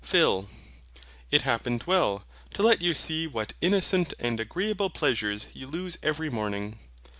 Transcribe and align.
PHIL. 0.03 0.49
It 1.29 1.43
happened 1.43 1.83
well, 1.85 2.25
to 2.55 2.63
let 2.63 2.81
you 2.81 2.95
see 2.95 3.27
what 3.27 3.53
innocent 3.61 4.15
and 4.17 4.39
agreeable 4.39 4.89
pleasures 4.89 5.45
you 5.53 5.67
lose 5.67 5.99
every 6.01 6.31
morning. 6.31 6.79